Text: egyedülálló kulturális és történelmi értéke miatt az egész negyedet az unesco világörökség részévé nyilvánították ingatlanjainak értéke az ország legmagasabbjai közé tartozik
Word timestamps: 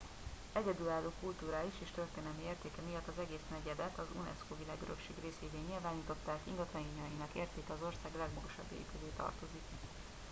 egyedülálló 0.53 1.11
kulturális 1.19 1.73
és 1.83 1.91
történelmi 1.91 2.43
értéke 2.47 2.81
miatt 2.89 3.07
az 3.07 3.21
egész 3.25 3.45
negyedet 3.51 3.97
az 3.97 4.09
unesco 4.19 4.55
világörökség 4.63 5.15
részévé 5.23 5.59
nyilvánították 5.69 6.39
ingatlanjainak 6.51 7.31
értéke 7.33 7.73
az 7.73 7.85
ország 7.89 8.11
legmagasabbjai 8.17 8.85
közé 8.91 9.11
tartozik 9.17 9.65